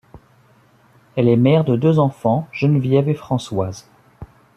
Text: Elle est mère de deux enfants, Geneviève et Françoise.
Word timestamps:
Elle 1.15 1.27
est 1.29 1.35
mère 1.35 1.63
de 1.63 1.75
deux 1.75 1.99
enfants, 1.99 2.47
Geneviève 2.53 3.07
et 3.07 3.13
Françoise. 3.13 3.87